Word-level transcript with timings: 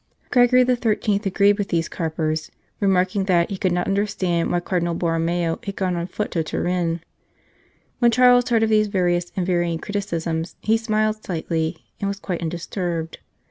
Gregory 0.31 0.65
XIII. 0.65 1.21
agreed 1.25 1.59
with 1.59 1.67
these 1.69 1.87
carpers, 1.87 2.49
remarking 2.79 3.25
that 3.25 3.51
he 3.51 3.57
could 3.59 3.71
not 3.71 3.85
understand 3.85 4.49
why 4.51 4.59
Cardinal 4.59 4.95
Borromeo 4.95 5.59
had 5.63 5.75
gone 5.75 5.95
on 5.95 6.07
foot 6.07 6.31
to 6.31 6.43
Turin. 6.43 7.01
When 7.99 8.09
Charles 8.09 8.49
heard 8.49 8.63
of 8.63 8.69
these 8.71 8.87
various 8.87 9.31
and 9.35 9.45
varying 9.45 9.77
criticisms, 9.77 10.55
he 10.61 10.75
smiled 10.75 11.23
slightly 11.23 11.85
and 11.99 12.07
was 12.07 12.19
quite 12.19 12.41
undis 12.41 12.67
turbed. 12.67 13.19